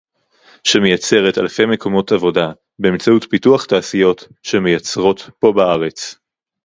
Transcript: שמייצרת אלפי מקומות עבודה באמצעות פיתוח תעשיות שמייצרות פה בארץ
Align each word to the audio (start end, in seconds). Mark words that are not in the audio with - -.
שמייצרת 0.63 1.37
אלפי 1.37 1.65
מקומות 1.65 2.11
עבודה 2.11 2.51
באמצעות 2.79 3.23
פיתוח 3.29 3.65
תעשיות 3.65 4.23
שמייצרות 4.43 5.29
פה 5.39 5.51
בארץ 5.55 6.15